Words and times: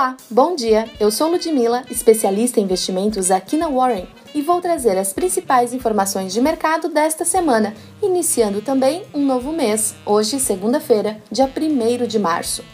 Olá, 0.00 0.16
bom 0.30 0.56
dia. 0.56 0.88
Eu 0.98 1.10
sou 1.10 1.30
Ludmila, 1.30 1.84
especialista 1.90 2.58
em 2.58 2.62
investimentos 2.62 3.30
aqui 3.30 3.58
na 3.58 3.68
Warren 3.68 4.08
e 4.34 4.40
vou 4.40 4.58
trazer 4.58 4.96
as 4.96 5.12
principais 5.12 5.74
informações 5.74 6.32
de 6.32 6.40
mercado 6.40 6.88
desta 6.88 7.22
semana, 7.22 7.74
iniciando 8.02 8.62
também 8.62 9.02
um 9.12 9.22
novo 9.22 9.52
mês, 9.52 9.94
hoje, 10.06 10.40
segunda-feira, 10.40 11.20
dia 11.30 11.44
1 11.44 12.06
de 12.06 12.18
março. 12.18 12.64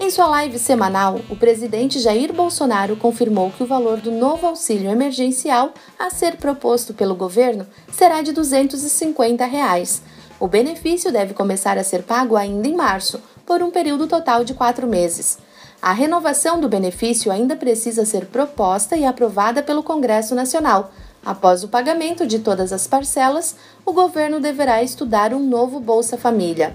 Em 0.00 0.10
sua 0.10 0.26
live 0.26 0.58
semanal, 0.58 1.20
o 1.30 1.36
presidente 1.36 2.00
Jair 2.00 2.32
Bolsonaro 2.32 2.96
confirmou 2.96 3.52
que 3.52 3.62
o 3.62 3.66
valor 3.66 3.98
do 3.98 4.10
novo 4.10 4.48
auxílio 4.48 4.90
emergencial 4.90 5.72
a 5.96 6.10
ser 6.10 6.36
proposto 6.36 6.92
pelo 6.92 7.14
governo 7.14 7.64
será 7.92 8.22
de 8.22 8.32
250 8.32 9.44
reais. 9.44 10.02
O 10.40 10.48
benefício 10.48 11.12
deve 11.12 11.32
começar 11.32 11.78
a 11.78 11.84
ser 11.84 12.02
pago 12.02 12.34
ainda 12.34 12.66
em 12.66 12.74
março, 12.74 13.22
por 13.46 13.62
um 13.62 13.70
período 13.70 14.08
total 14.08 14.42
de 14.42 14.52
quatro 14.52 14.88
meses. 14.88 15.38
A 15.82 15.92
renovação 15.92 16.60
do 16.60 16.68
benefício 16.68 17.30
ainda 17.30 17.56
precisa 17.56 18.06
ser 18.06 18.26
proposta 18.26 18.96
e 18.96 19.04
aprovada 19.04 19.62
pelo 19.62 19.82
Congresso 19.82 20.34
Nacional, 20.34 20.92
Após 21.24 21.62
o 21.62 21.68
pagamento 21.68 22.26
de 22.26 22.40
todas 22.40 22.72
as 22.72 22.88
parcelas, 22.88 23.54
o 23.86 23.92
governo 23.92 24.40
deverá 24.40 24.82
estudar 24.82 25.32
um 25.32 25.38
novo 25.38 25.78
Bolsa 25.78 26.16
Família. 26.16 26.74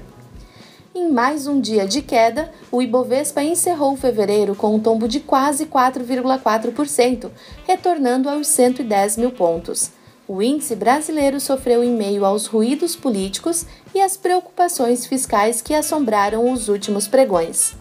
Em 0.95 1.11
mais 1.11 1.47
um 1.47 1.59
dia 1.59 1.85
de 1.85 2.01
queda, 2.01 2.49
o 2.71 2.81
Ibovespa 2.81 3.43
encerrou 3.43 3.97
fevereiro 3.97 4.55
com 4.55 4.73
um 4.73 4.79
tombo 4.79 5.05
de 5.05 5.19
quase 5.19 5.65
4,4%, 5.65 7.29
retornando 7.67 8.29
aos 8.29 8.47
110 8.47 9.17
mil 9.17 9.31
pontos. 9.31 9.91
O 10.25 10.41
índice 10.41 10.75
brasileiro 10.75 11.39
sofreu 11.39 11.83
em 11.83 11.91
meio 11.91 12.23
aos 12.23 12.47
ruídos 12.47 12.95
políticos 12.95 13.65
e 13.93 14.01
às 14.01 14.15
preocupações 14.15 15.05
fiscais 15.05 15.61
que 15.61 15.73
assombraram 15.73 16.51
os 16.51 16.69
últimos 16.69 17.07
pregões. 17.07 17.75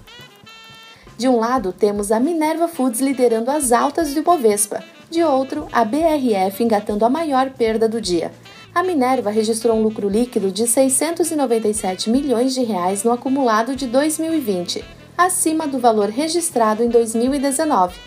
De 1.19 1.29
um 1.29 1.39
lado, 1.39 1.73
temos 1.73 2.13
a 2.13 2.21
Minerva 2.21 2.69
Foods 2.69 3.01
liderando 3.01 3.51
as 3.51 3.73
altas 3.73 4.13
do 4.13 4.21
Ibovespa, 4.21 4.85
de 5.11 5.23
outro, 5.23 5.67
a 5.73 5.83
BRF 5.83 6.63
engatando 6.63 7.07
a 7.07 7.09
maior 7.09 7.51
perda 7.51 7.89
do 7.89 8.01
dia. 8.01 8.31
A 8.75 8.83
Minerva 8.83 9.31
registrou 9.31 9.79
um 9.79 9.83
lucro 9.83 10.11
líquido 10.11 10.51
de 10.51 10.67
697 10.67 12.11
milhões 12.11 12.53
de 12.53 12.63
reais 12.63 13.03
no 13.03 13.13
acumulado 13.13 13.75
de 13.75 13.87
2020, 13.87 14.85
acima 15.17 15.67
do 15.67 15.79
valor 15.79 16.11
registrado 16.11 16.83
em 16.83 16.89
2019. 16.91 17.99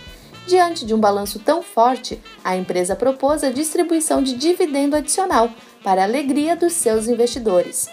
Diante 0.45 0.85
de 0.85 0.93
um 0.93 0.99
balanço 0.99 1.39
tão 1.39 1.63
forte, 1.63 2.21
a 2.43 2.55
empresa 2.55 2.95
propôs 2.95 3.43
a 3.43 3.49
distribuição 3.49 4.21
de 4.21 4.35
dividendo 4.35 4.95
adicional 4.95 5.49
para 5.83 6.01
a 6.01 6.05
alegria 6.05 6.55
dos 6.55 6.73
seus 6.73 7.07
investidores. 7.07 7.89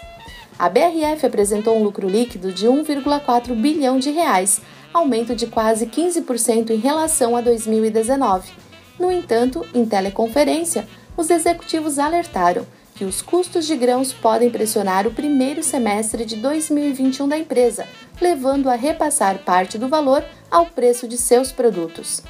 A 0.59 0.69
BRF 0.69 1.25
apresentou 1.25 1.77
um 1.77 1.83
lucro 1.83 2.07
líquido 2.07 2.51
de 2.51 2.67
1,4 2.67 3.55
bilhão 3.55 3.99
de 3.99 4.09
reais, 4.09 4.61
aumento 4.97 5.35
de 5.35 5.47
quase 5.47 5.85
15% 5.87 6.71
em 6.71 6.77
relação 6.77 7.35
a 7.35 7.41
2019 7.41 8.67
no 8.99 9.11
entanto, 9.11 9.65
em 9.73 9.85
teleconferência, 9.85 10.87
os 11.15 11.29
executivos 11.29 11.99
alertaram 11.99 12.65
que 12.95 13.05
os 13.05 13.21
custos 13.21 13.67
de 13.67 13.75
grãos 13.75 14.11
podem 14.11 14.49
pressionar 14.49 15.05
o 15.05 15.11
primeiro 15.11 15.61
semestre 15.61 16.25
de 16.25 16.35
2021 16.37 17.27
da 17.27 17.37
empresa, 17.37 17.85
levando 18.19 18.69
a 18.69 18.75
repassar 18.75 19.37
parte 19.39 19.77
do 19.77 19.87
valor 19.87 20.25
ao 20.49 20.65
preço 20.65 21.07
de 21.07 21.15
seus 21.15 21.51
produtos. 21.51 22.23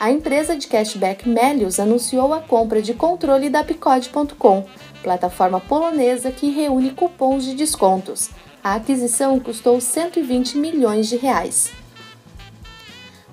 A 0.00 0.10
empresa 0.10 0.56
de 0.56 0.66
cashback 0.66 1.28
Melius 1.28 1.78
anunciou 1.78 2.34
a 2.34 2.40
compra 2.40 2.82
de 2.82 2.92
controle 2.92 3.48
da 3.48 3.62
Picode.com, 3.62 4.66
plataforma 5.00 5.60
polonesa 5.60 6.32
que 6.32 6.50
reúne 6.50 6.90
cupons 6.90 7.44
de 7.44 7.54
descontos. 7.54 8.30
A 8.64 8.74
aquisição 8.74 9.38
custou 9.38 9.80
120 9.80 10.58
milhões 10.58 11.08
de 11.08 11.16
reais. 11.16 11.70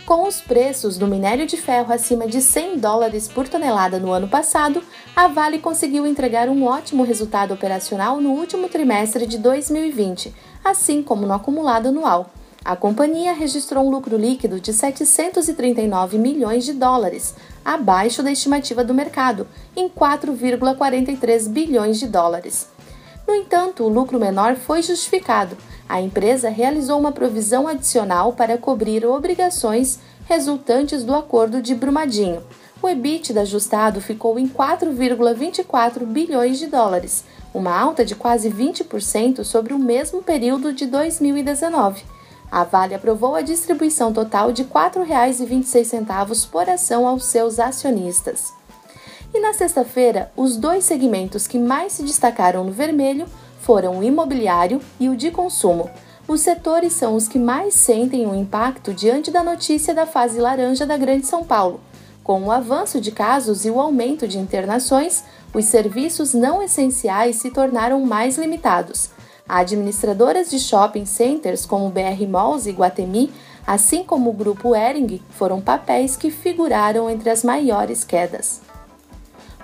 Com 0.06 0.28
os 0.28 0.42
preços 0.42 0.98
do 0.98 1.08
minério 1.08 1.46
de 1.46 1.56
ferro 1.56 1.94
acima 1.94 2.28
de 2.28 2.42
100 2.42 2.80
dólares 2.80 3.28
por 3.28 3.48
tonelada 3.48 4.00
no 4.00 4.12
ano 4.12 4.28
passado, 4.28 4.84
a 5.16 5.28
Vale 5.28 5.60
conseguiu 5.60 6.06
entregar 6.06 6.50
um 6.50 6.66
ótimo 6.66 7.04
resultado 7.04 7.54
operacional 7.54 8.20
no 8.20 8.32
último 8.32 8.68
trimestre 8.68 9.28
de 9.28 9.38
2020, 9.38 10.34
assim 10.64 11.04
como 11.04 11.26
no 11.26 11.34
acumulado 11.34 11.90
anual. 11.90 12.32
A 12.66 12.76
companhia 12.76 13.34
registrou 13.34 13.86
um 13.86 13.90
lucro 13.90 14.18
líquido 14.18 14.60
de 14.60 14.74
739 14.74 16.18
milhões 16.18 16.66
de 16.66 16.74
dólares, 16.74 17.36
abaixo 17.64 18.22
da 18.22 18.32
estimativa 18.32 18.84
do 18.84 18.94
mercado, 18.94 19.48
em 19.76 19.88
4,43 19.88 21.48
bilhões 21.48 22.00
de 22.00 22.08
dólares. 22.08 22.68
No 23.28 23.36
entanto, 23.36 23.84
o 23.84 23.90
lucro 23.90 24.20
menor 24.20 24.56
foi 24.56 24.82
justificado 24.82 25.56
a 25.92 26.00
empresa 26.00 26.48
realizou 26.48 26.98
uma 26.98 27.12
provisão 27.12 27.68
adicional 27.68 28.32
para 28.32 28.58
cobrir 28.58 29.06
obrigações 29.06 30.00
resultantes 30.24 31.04
do 31.04 31.14
acordo 31.14 31.62
de 31.62 31.76
Brumadinho. 31.76 32.42
O 32.82 32.88
EBITDA 32.88 33.42
ajustado 33.42 34.00
ficou 34.00 34.40
em 34.40 34.48
4,24 34.48 36.06
bilhões 36.06 36.58
de 36.60 36.68
dólares, 36.68 37.26
uma 37.54 37.78
alta 37.78 38.06
de 38.06 38.16
quase 38.16 38.50
20% 38.50 39.44
sobre 39.44 39.74
o 39.74 39.78
mesmo 39.78 40.24
período 40.24 40.72
de 40.72 40.86
2019. 40.86 42.06
A 42.50 42.64
Vale 42.64 42.96
aprovou 42.96 43.36
a 43.36 43.42
distribuição 43.42 44.14
total 44.14 44.54
de 44.54 44.64
R$ 44.64 44.70
4,26 44.74 46.50
por 46.50 46.70
ação 46.70 47.06
aos 47.06 47.26
seus 47.26 47.60
acionistas. 47.60 48.54
E 49.34 49.40
na 49.40 49.54
sexta-feira, 49.54 50.30
os 50.36 50.58
dois 50.58 50.84
segmentos 50.84 51.48
que 51.48 51.58
mais 51.58 51.94
se 51.94 52.04
destacaram 52.04 52.66
no 52.66 52.72
vermelho 52.72 53.26
foram 53.62 54.00
o 54.00 54.04
imobiliário 54.04 54.82
e 55.00 55.08
o 55.08 55.16
de 55.16 55.32
consumo. 55.32 55.90
Os 56.28 56.42
setores 56.42 56.94
são 56.94 57.16
os 57.16 57.30
que 57.30 57.40
mais 57.40 57.74
sentem 57.74 58.28
o 58.28 58.36
impacto 58.36 58.94
diante 58.94 59.32
da 59.32 59.42
notícia 59.42 59.94
da 59.94 60.06
fase 60.06 60.40
laranja 60.40 60.86
da 60.86 60.98
Grande 60.98 61.26
São 61.28 61.46
Paulo. 61.46 61.80
Com 62.24 62.44
o 62.44 62.52
avanço 62.52 63.00
de 63.00 63.12
casos 63.12 63.66
e 63.66 63.70
o 63.70 63.80
aumento 63.80 64.28
de 64.28 64.38
internações, 64.38 65.24
os 65.54 65.66
serviços 65.66 66.34
não 66.34 66.62
essenciais 66.62 67.38
se 67.38 67.52
tornaram 67.52 68.02
mais 68.02 68.38
limitados. 68.38 69.10
Administradoras 69.48 70.50
de 70.50 70.60
shopping 70.60 71.06
centers 71.06 71.66
como 71.66 71.90
BR 71.90 72.28
Malls 72.30 72.70
e 72.70 72.74
Guatemi, 72.74 73.32
assim 73.66 74.04
como 74.04 74.30
o 74.30 74.34
grupo 74.34 74.76
Ering, 74.76 75.22
foram 75.32 75.62
papéis 75.62 76.16
que 76.16 76.30
figuraram 76.30 77.10
entre 77.10 77.30
as 77.30 77.44
maiores 77.44 78.04
quedas. 78.04 78.62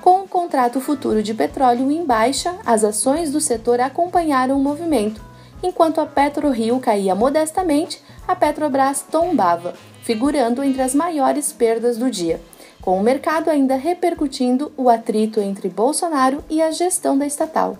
Com 0.07 0.21
o 0.21 0.27
contrato 0.29 0.79
futuro 0.79 1.21
de 1.21 1.33
petróleo 1.33 1.91
em 1.91 2.05
baixa, 2.05 2.55
as 2.65 2.85
ações 2.85 3.29
do 3.29 3.41
setor 3.41 3.81
acompanharam 3.81 4.55
o 4.55 4.63
movimento. 4.63 5.21
Enquanto 5.61 5.99
a 5.99 6.05
PetroRio 6.05 6.79
caía 6.79 7.13
modestamente, 7.13 8.01
a 8.25 8.33
Petrobras 8.33 9.01
tombava, 9.11 9.73
figurando 10.03 10.63
entre 10.63 10.81
as 10.81 10.95
maiores 10.95 11.51
perdas 11.51 11.97
do 11.97 12.09
dia, 12.09 12.39
com 12.81 12.97
o 12.97 13.03
mercado 13.03 13.49
ainda 13.49 13.75
repercutindo 13.75 14.71
o 14.77 14.87
atrito 14.87 15.41
entre 15.41 15.67
Bolsonaro 15.67 16.41
e 16.49 16.61
a 16.61 16.71
gestão 16.71 17.17
da 17.17 17.27
estatal. 17.27 17.77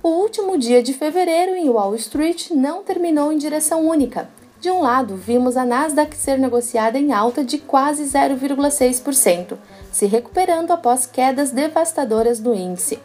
O 0.00 0.10
último 0.10 0.56
dia 0.56 0.80
de 0.80 0.92
fevereiro 0.92 1.56
em 1.56 1.68
Wall 1.68 1.96
Street 1.96 2.52
não 2.52 2.84
terminou 2.84 3.32
em 3.32 3.36
direção 3.36 3.84
única. 3.84 4.28
De 4.64 4.70
um 4.70 4.80
lado, 4.80 5.14
vimos 5.14 5.58
a 5.58 5.64
Nasdaq 5.66 6.16
ser 6.16 6.38
negociada 6.38 6.98
em 6.98 7.12
alta 7.12 7.44
de 7.44 7.58
quase 7.58 8.02
0,6%, 8.04 9.58
se 9.92 10.06
recuperando 10.06 10.70
após 10.70 11.04
quedas 11.04 11.50
devastadoras 11.50 12.40
do 12.40 12.54
índice. 12.54 12.98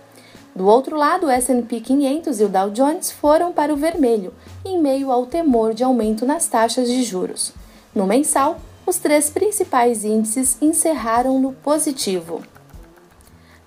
Do 0.56 0.66
outro 0.66 0.96
lado, 0.96 1.28
o 1.28 1.30
S&P 1.30 1.82
500 1.82 2.40
e 2.40 2.44
o 2.46 2.48
Dow 2.48 2.70
Jones 2.70 3.12
foram 3.12 3.52
para 3.52 3.74
o 3.74 3.76
vermelho, 3.76 4.34
em 4.64 4.82
meio 4.82 5.12
ao 5.12 5.26
temor 5.26 5.74
de 5.74 5.84
aumento 5.84 6.26
nas 6.26 6.48
taxas 6.48 6.88
de 6.88 7.04
juros. 7.04 7.52
No 7.94 8.08
mensal, 8.08 8.58
os 8.86 8.96
três 8.96 9.30
principais 9.30 10.06
índices 10.06 10.56
encerraram 10.62 11.42
no 11.42 11.52
positivo. 11.52 12.42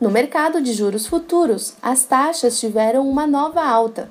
No 0.00 0.10
mercado 0.10 0.62
de 0.62 0.72
juros 0.72 1.06
futuros, 1.06 1.74
as 1.82 2.04
taxas 2.04 2.58
tiveram 2.58 3.06
uma 3.06 3.26
nova 3.26 3.62
alta, 3.62 4.10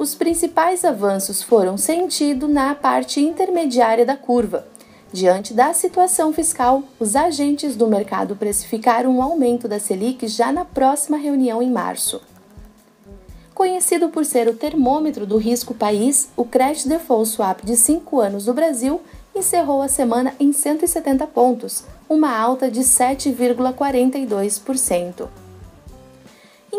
os 0.00 0.14
principais 0.14 0.82
avanços 0.82 1.42
foram 1.42 1.76
sentidos 1.76 2.48
na 2.48 2.74
parte 2.74 3.20
intermediária 3.20 4.06
da 4.06 4.16
curva. 4.16 4.66
Diante 5.12 5.52
da 5.52 5.74
situação 5.74 6.32
fiscal, 6.32 6.82
os 6.98 7.14
agentes 7.14 7.76
do 7.76 7.86
mercado 7.86 8.34
precificaram 8.34 9.14
um 9.14 9.22
aumento 9.22 9.68
da 9.68 9.78
Selic 9.78 10.26
já 10.26 10.50
na 10.50 10.64
próxima 10.64 11.18
reunião 11.18 11.60
em 11.60 11.70
março. 11.70 12.22
Conhecido 13.54 14.08
por 14.08 14.24
ser 14.24 14.48
o 14.48 14.54
termômetro 14.54 15.26
do 15.26 15.36
risco 15.36 15.74
país, 15.74 16.30
o 16.34 16.46
Credit 16.46 16.88
Default 16.88 17.28
Swap 17.28 17.62
de 17.62 17.76
5 17.76 18.20
anos 18.20 18.46
do 18.46 18.54
Brasil 18.54 19.02
encerrou 19.34 19.82
a 19.82 19.88
semana 19.88 20.32
em 20.40 20.50
170 20.50 21.26
pontos, 21.26 21.84
uma 22.08 22.34
alta 22.34 22.70
de 22.70 22.80
7,42%. 22.80 25.28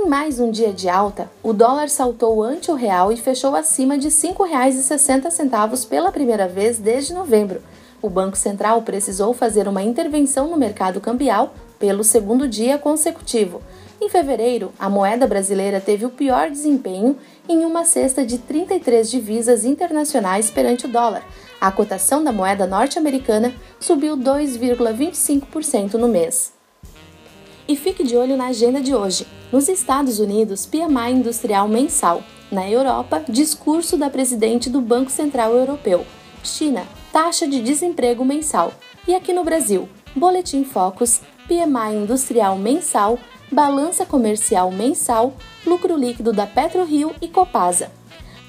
Em 0.03 0.07
mais 0.07 0.39
um 0.39 0.49
dia 0.49 0.73
de 0.73 0.89
alta, 0.89 1.29
o 1.43 1.53
dólar 1.53 1.87
saltou 1.87 2.41
ante 2.41 2.71
o 2.71 2.75
real 2.75 3.11
e 3.11 3.17
fechou 3.17 3.55
acima 3.55 3.99
de 3.99 4.07
R$ 4.07 4.13
5,60 4.13 5.87
pela 5.87 6.11
primeira 6.11 6.47
vez 6.47 6.79
desde 6.79 7.13
novembro. 7.13 7.61
O 8.01 8.09
Banco 8.09 8.35
Central 8.35 8.81
precisou 8.81 9.31
fazer 9.31 9.67
uma 9.67 9.83
intervenção 9.83 10.49
no 10.49 10.57
mercado 10.57 10.99
cambial 10.99 11.53
pelo 11.77 12.03
segundo 12.03 12.47
dia 12.47 12.79
consecutivo. 12.79 13.61
Em 14.01 14.09
fevereiro, 14.09 14.71
a 14.79 14.89
moeda 14.89 15.27
brasileira 15.27 15.79
teve 15.79 16.03
o 16.03 16.09
pior 16.09 16.49
desempenho 16.49 17.15
em 17.47 17.63
uma 17.63 17.85
cesta 17.85 18.25
de 18.25 18.39
33 18.39 19.07
divisas 19.07 19.63
internacionais 19.63 20.49
perante 20.49 20.87
o 20.87 20.91
dólar. 20.91 21.23
A 21.61 21.71
cotação 21.71 22.23
da 22.23 22.31
moeda 22.31 22.65
norte-americana 22.65 23.53
subiu 23.79 24.17
2,25% 24.17 25.93
no 25.93 26.07
mês. 26.07 26.59
E 27.71 27.75
fique 27.77 28.03
de 28.03 28.17
olho 28.17 28.35
na 28.35 28.47
agenda 28.47 28.81
de 28.81 28.93
hoje. 28.93 29.25
Nos 29.49 29.69
Estados 29.69 30.19
Unidos, 30.19 30.65
PMI 30.65 31.13
industrial 31.13 31.69
mensal. 31.69 32.21
Na 32.51 32.69
Europa, 32.69 33.23
discurso 33.29 33.95
da 33.95 34.09
presidente 34.09 34.69
do 34.69 34.81
Banco 34.81 35.09
Central 35.09 35.53
Europeu. 35.53 36.05
China, 36.43 36.83
taxa 37.13 37.47
de 37.47 37.61
desemprego 37.61 38.25
mensal. 38.25 38.73
E 39.07 39.15
aqui 39.15 39.31
no 39.31 39.45
Brasil, 39.45 39.87
Boletim 40.13 40.65
Focus, 40.65 41.21
PMI 41.47 41.95
industrial 42.03 42.57
mensal, 42.57 43.17
balança 43.49 44.05
comercial 44.05 44.69
mensal, 44.69 45.33
lucro 45.65 45.95
líquido 45.95 46.33
da 46.33 46.45
PetroRio 46.45 47.15
e 47.21 47.29
Copasa. 47.29 47.89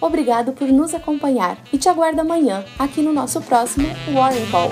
Obrigado 0.01 0.51
por 0.53 0.67
nos 0.67 0.95
acompanhar 0.95 1.63
e 1.73 1.79
te 1.79 1.89
aguardo 1.89 2.21
amanhã 2.21 2.65
aqui 2.77 3.01
no 3.01 3.13
nosso 3.13 3.41
próximo 3.41 3.87
Warren 4.13 4.51
Call. 4.51 4.71